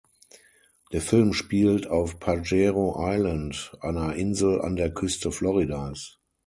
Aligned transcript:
Der 0.93 0.99
Film 0.99 1.31
spielt 1.31 1.85
auf 1.85 2.19
Pajero 2.19 2.95
Island, 2.99 3.71
einer 3.81 4.15
Insel 4.15 4.59
an 4.59 4.75
der 4.75 4.91
Küste 4.91 5.31
Floridas. 5.31 6.17